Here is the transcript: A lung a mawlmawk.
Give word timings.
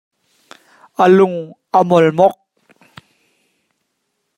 A 1.03 1.05
lung 1.15 1.37
a 1.77 1.79
mawlmawk. 1.87 2.37